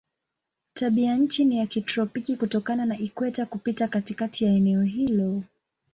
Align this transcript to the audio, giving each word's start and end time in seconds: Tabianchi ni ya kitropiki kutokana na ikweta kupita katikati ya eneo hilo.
Tabianchi 0.73 1.45
ni 1.45 1.57
ya 1.57 1.67
kitropiki 1.67 2.35
kutokana 2.35 2.85
na 2.85 2.99
ikweta 2.99 3.45
kupita 3.45 3.87
katikati 3.87 4.45
ya 4.45 4.51
eneo 4.53 4.81
hilo. 4.81 5.43